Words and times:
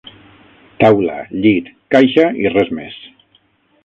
Taula, 0.83 1.17
llit, 1.43 1.69
caixa 1.95 2.25
i 2.45 2.53
res 2.55 2.73
més 2.81 2.97